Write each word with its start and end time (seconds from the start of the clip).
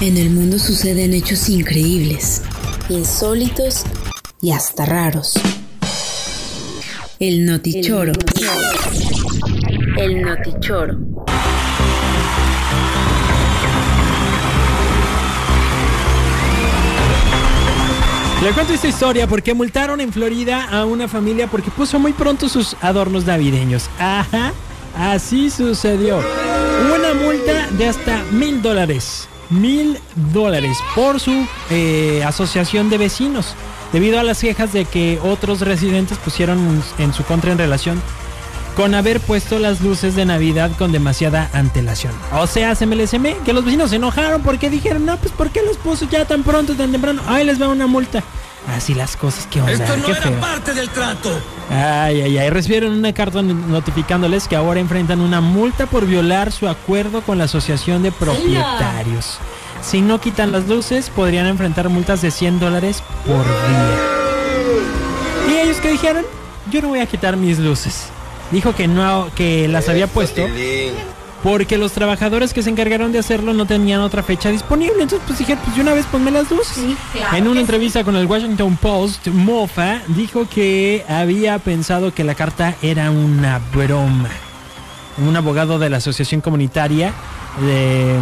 En 0.00 0.16
el 0.16 0.30
mundo 0.30 0.58
suceden 0.58 1.14
hechos 1.14 1.48
increíbles, 1.48 2.42
insólitos 2.88 3.84
y 4.40 4.50
hasta 4.50 4.84
raros. 4.84 5.34
El 7.18 7.46
notichoro. 7.46 8.12
El 9.96 10.22
notichoro. 10.22 10.98
Le 18.42 18.52
cuento 18.52 18.74
esta 18.74 18.88
historia 18.88 19.26
porque 19.26 19.54
multaron 19.54 20.02
en 20.02 20.12
Florida 20.12 20.64
a 20.64 20.84
una 20.84 21.08
familia 21.08 21.46
porque 21.46 21.70
puso 21.70 21.98
muy 21.98 22.12
pronto 22.12 22.48
sus 22.50 22.76
adornos 22.82 23.24
navideños. 23.24 23.88
Ajá, 23.98 24.52
así 24.98 25.48
sucedió. 25.48 26.18
Una 26.18 27.14
multa 27.14 27.68
de 27.70 27.88
hasta 27.88 28.22
mil 28.32 28.60
dólares. 28.60 29.28
Mil 29.50 29.98
dólares 30.32 30.78
por 30.94 31.20
su 31.20 31.46
eh, 31.70 32.22
asociación 32.26 32.90
de 32.90 32.98
vecinos. 32.98 33.54
Debido 33.92 34.18
a 34.18 34.22
las 34.22 34.40
quejas 34.40 34.72
de 34.72 34.84
que 34.84 35.20
otros 35.22 35.60
residentes 35.60 36.18
pusieron 36.18 36.82
en 36.98 37.14
su 37.14 37.24
contra 37.24 37.52
en 37.52 37.58
relación 37.58 38.02
con 38.76 38.94
haber 38.94 39.20
puesto 39.20 39.58
las 39.58 39.80
luces 39.80 40.16
de 40.16 40.24
Navidad 40.24 40.70
con 40.76 40.92
demasiada 40.92 41.48
antelación. 41.52 42.12
O 42.32 42.46
sea, 42.46 42.74
se 42.74 42.86
me 42.86 42.96
que 43.44 43.52
los 43.52 43.64
vecinos 43.64 43.90
se 43.90 43.96
enojaron 43.96 44.42
porque 44.42 44.68
dijeron, 44.70 45.06
no, 45.06 45.16
pues 45.16 45.32
¿por 45.32 45.50
qué 45.50 45.62
los 45.62 45.76
puso 45.76 46.08
ya 46.08 46.24
tan 46.24 46.42
pronto, 46.42 46.74
tan 46.74 46.90
temprano? 46.90 47.22
Ahí 47.26 47.44
les 47.44 47.60
va 47.60 47.68
una 47.68 47.86
multa. 47.86 48.22
Así 48.68 48.94
las 48.94 49.16
cosas, 49.16 49.46
¿qué 49.50 49.60
onda? 49.60 49.72
Esto 49.72 49.96
no 49.96 50.04
Qué 50.06 50.12
era 50.12 50.20
feo. 50.22 50.40
parte 50.40 50.72
del 50.74 50.88
trato. 50.88 51.38
Ay, 51.70 52.22
ay, 52.22 52.38
ay. 52.38 52.50
Recibieron 52.50 52.92
una 52.92 53.12
carta 53.12 53.42
notificándoles 53.42 54.48
que 54.48 54.56
ahora 54.56 54.80
enfrentan 54.80 55.20
una 55.20 55.40
multa 55.42 55.86
por 55.86 56.06
violar 56.06 56.50
su 56.50 56.66
acuerdo 56.68 57.20
con 57.22 57.36
la 57.38 57.44
Asociación 57.44 58.02
de 58.02 58.10
Propietarios. 58.10 59.38
Si 59.82 60.00
no 60.00 60.18
quitan 60.20 60.50
las 60.50 60.66
luces, 60.66 61.10
podrían 61.10 61.46
enfrentar 61.46 61.90
multas 61.90 62.22
de 62.22 62.30
100 62.30 62.58
dólares 62.58 63.02
por 63.26 63.44
día. 63.44 63.98
¿Y 65.50 65.58
ellos 65.66 65.76
qué 65.82 65.90
dijeron? 65.90 66.24
Yo 66.70 66.80
no 66.80 66.88
voy 66.88 67.00
a 67.00 67.06
quitar 67.06 67.36
mis 67.36 67.58
luces. 67.58 68.06
Dijo 68.50 68.74
que 68.74 68.88
no, 68.88 69.28
que 69.36 69.68
las 69.68 69.88
había 69.90 70.06
puesto 70.06 70.42
porque 71.44 71.76
los 71.76 71.92
trabajadores 71.92 72.54
que 72.54 72.62
se 72.62 72.70
encargaron 72.70 73.12
de 73.12 73.18
hacerlo 73.18 73.52
no 73.52 73.66
tenían 73.66 74.00
otra 74.00 74.22
fecha 74.22 74.48
disponible. 74.48 75.02
Entonces, 75.02 75.20
pues 75.26 75.38
dijeron, 75.38 75.62
pues 75.62 75.76
de 75.76 75.82
una 75.82 75.92
vez 75.92 76.06
ponme 76.06 76.30
las 76.30 76.50
luces. 76.50 76.82
en 77.34 77.46
una 77.46 77.60
entrevista 77.60 78.02
con 78.02 78.16
el 78.16 78.24
Washington 78.24 78.78
Post, 78.78 79.28
Mofa 79.28 80.00
dijo 80.08 80.48
que 80.48 81.04
había 81.06 81.58
pensado 81.58 82.14
que 82.14 82.24
la 82.24 82.34
carta 82.34 82.76
era 82.80 83.10
una 83.10 83.60
broma. 83.74 84.30
Un 85.18 85.36
abogado 85.36 85.78
de 85.78 85.90
la 85.90 85.98
asociación 85.98 86.40
comunitaria 86.40 87.12
eh, 87.62 88.18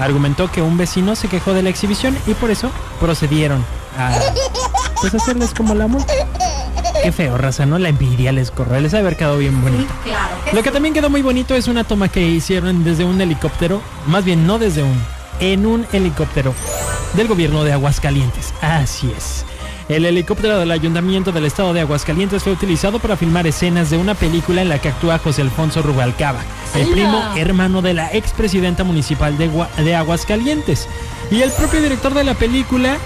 argumentó 0.00 0.50
que 0.50 0.60
un 0.60 0.76
vecino 0.76 1.14
se 1.14 1.28
quejó 1.28 1.54
de 1.54 1.62
la 1.62 1.70
exhibición 1.70 2.18
y 2.26 2.34
por 2.34 2.50
eso 2.50 2.72
procedieron 2.98 3.64
a 3.96 4.18
pues, 5.00 5.14
hacerles 5.14 5.54
como 5.54 5.76
la 5.76 5.86
multa. 5.86 6.12
Qué 7.04 7.12
feo, 7.12 7.36
raza, 7.36 7.66
¿no? 7.66 7.78
La 7.78 7.90
envidia 7.90 8.32
les 8.32 8.50
corre. 8.50 8.80
Les 8.80 8.94
ha 8.94 8.98
haber 9.00 9.18
quedado 9.18 9.36
bien 9.36 9.60
bonito. 9.60 9.92
Lo 10.54 10.62
que 10.62 10.70
también 10.70 10.94
quedó 10.94 11.10
muy 11.10 11.20
bonito 11.20 11.54
es 11.54 11.68
una 11.68 11.84
toma 11.84 12.08
que 12.08 12.22
hicieron 12.22 12.82
desde 12.82 13.04
un 13.04 13.20
helicóptero, 13.20 13.82
más 14.06 14.24
bien 14.24 14.46
no 14.46 14.58
desde 14.58 14.82
un, 14.82 14.98
en 15.38 15.66
un 15.66 15.86
helicóptero 15.92 16.54
del 17.12 17.28
gobierno 17.28 17.62
de 17.62 17.74
Aguascalientes. 17.74 18.54
Así 18.62 19.12
es. 19.14 19.44
El 19.90 20.06
helicóptero 20.06 20.58
del 20.58 20.70
Ayuntamiento 20.70 21.30
del 21.30 21.44
Estado 21.44 21.74
de 21.74 21.82
Aguascalientes 21.82 22.42
fue 22.42 22.54
utilizado 22.54 22.98
para 22.98 23.18
filmar 23.18 23.46
escenas 23.46 23.90
de 23.90 23.98
una 23.98 24.14
película 24.14 24.62
en 24.62 24.70
la 24.70 24.78
que 24.78 24.88
actúa 24.88 25.18
José 25.18 25.42
Alfonso 25.42 25.82
Rubalcaba, 25.82 26.40
el 26.74 26.88
primo 26.88 27.22
hermano 27.36 27.82
de 27.82 27.92
la 27.92 28.10
expresidenta 28.14 28.82
municipal 28.82 29.36
de 29.36 29.94
Aguascalientes. 29.94 30.88
Y 31.30 31.42
el 31.42 31.50
propio 31.50 31.82
director 31.82 32.14
de 32.14 32.24
la 32.24 32.32
película, 32.32 32.96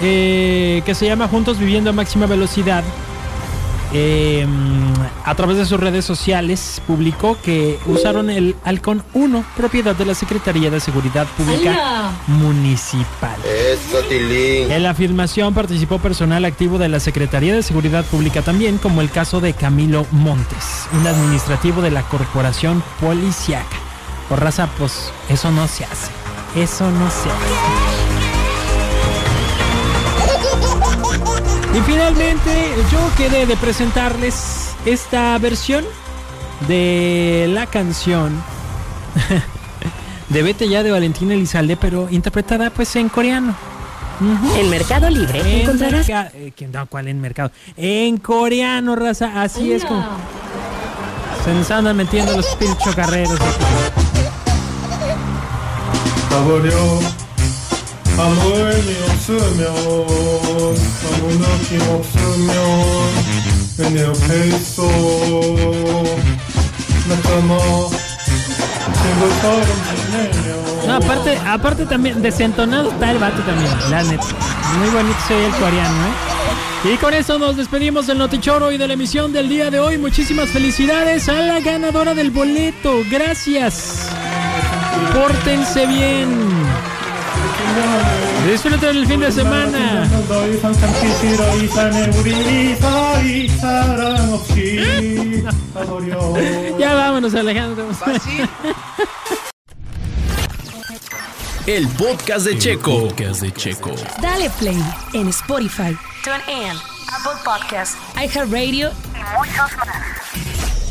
eh, 0.00 0.80
que 0.86 0.94
se 0.94 1.04
llama 1.04 1.28
Juntos 1.28 1.58
Viviendo 1.58 1.90
a 1.90 1.92
Máxima 1.92 2.24
Velocidad, 2.24 2.82
eh, 3.92 4.46
a 5.24 5.34
través 5.34 5.56
de 5.56 5.66
sus 5.66 5.78
redes 5.78 6.04
sociales 6.04 6.82
publicó 6.86 7.36
que 7.42 7.78
usaron 7.86 8.30
el 8.30 8.56
Halcón 8.64 9.02
1, 9.14 9.44
propiedad 9.56 9.94
de 9.94 10.04
la 10.04 10.14
Secretaría 10.14 10.70
de 10.70 10.80
Seguridad 10.80 11.26
Pública 11.36 12.12
Municipal. 12.26 13.36
Eso, 13.44 13.98
Tilín. 14.08 14.70
En 14.70 14.82
la 14.82 14.94
filmación 14.94 15.54
participó 15.54 15.98
personal 15.98 16.44
activo 16.44 16.78
de 16.78 16.88
la 16.88 17.00
Secretaría 17.00 17.54
de 17.54 17.62
Seguridad 17.62 18.04
Pública 18.04 18.42
también, 18.42 18.78
como 18.78 19.00
el 19.00 19.10
caso 19.10 19.40
de 19.40 19.52
Camilo 19.52 20.06
Montes, 20.10 20.86
un 20.92 21.06
administrativo 21.06 21.82
de 21.82 21.90
la 21.90 22.02
Corporación 22.02 22.82
Policiaca. 23.00 23.76
Por 24.28 24.40
raza, 24.40 24.68
pues 24.78 25.12
eso 25.28 25.50
no 25.50 25.68
se 25.68 25.84
hace. 25.84 26.10
Eso 26.56 26.90
no 26.90 27.10
se 27.10 27.30
hace. 27.30 27.95
Y 31.76 31.80
finalmente 31.80 32.70
yo 32.90 32.98
quedé 33.16 33.46
de 33.46 33.56
presentarles 33.56 34.70
esta 34.86 35.36
versión 35.38 35.84
de 36.68 37.46
la 37.50 37.66
canción 37.66 38.32
de 40.30 40.42
Vete 40.42 40.68
ya 40.68 40.82
de 40.82 40.90
Valentina 40.90 41.34
Elizalde, 41.34 41.76
pero 41.76 42.08
interpretada 42.10 42.70
pues 42.70 42.94
en 42.96 43.08
coreano. 43.08 43.54
En 44.58 44.70
Mercado 44.70 45.10
Libre 45.10 45.40
En 45.40 45.60
encontrarás 45.60 46.08
merca- 46.08 46.30
eh, 46.34 46.50
¿quién- 46.56 46.72
no, 46.72 46.86
¿Cuál 46.86 47.08
en 47.08 47.20
mercado? 47.20 47.50
En 47.76 48.16
coreano, 48.16 48.96
raza. 48.96 49.42
Así 49.42 49.72
es 49.72 49.84
como. 49.84 50.02
Se 51.44 51.52
nos 51.52 51.70
andan 51.70 51.94
metiendo 51.98 52.34
los 52.34 52.46
espíritus 52.48 52.82
chocarreros. 52.82 53.38
No, 70.86 70.94
aparte, 70.94 71.38
aparte 71.46 71.84
también, 71.86 72.22
desentonado 72.22 72.90
está 72.90 73.10
el 73.10 73.18
vato 73.18 73.42
también, 73.42 73.70
la 73.90 74.02
neta. 74.02 74.24
Muy 74.78 74.88
bonito 74.88 75.18
soy 75.28 75.44
el 75.44 75.52
coreano, 75.52 76.06
¿eh? 76.06 76.92
Y 76.94 76.96
con 76.96 77.12
eso 77.12 77.38
nos 77.38 77.56
despedimos 77.56 78.06
del 78.06 78.18
Notichoro 78.18 78.70
y 78.70 78.78
de 78.78 78.86
la 78.86 78.94
emisión 78.94 79.32
del 79.32 79.48
día 79.48 79.70
de 79.70 79.80
hoy. 79.80 79.98
Muchísimas 79.98 80.48
felicidades 80.50 81.28
a 81.28 81.40
la 81.40 81.60
ganadora 81.60 82.14
del 82.14 82.30
boleto. 82.30 83.02
Gracias. 83.10 84.08
Pórtense 85.12 85.86
bien. 85.86 86.65
Disfruten 88.50 88.96
el 88.96 89.06
fin 89.06 89.20
de 89.20 89.32
semana. 89.32 90.08
ya 96.78 96.94
vámonos, 96.94 97.34
Alejandro. 97.34 97.86
El 101.66 101.88
podcast 101.88 102.46
de 102.46 102.56
Checo. 102.56 103.08
Podcast 103.08 103.40
de 103.40 103.52
Checo. 103.52 103.90
Dale 104.22 104.48
play 104.50 104.80
en 105.14 105.26
Spotify. 105.28 105.96
Tune 106.22 106.40
in. 106.46 106.76
Apple 107.12 107.40
Podcasts. 107.44 107.96
iHeartRadio. 108.14 108.90
Y 108.90 108.92
muchos 109.36 109.76
más. 109.76 109.88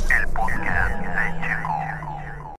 El 0.10 0.28
podcast. 0.34 0.95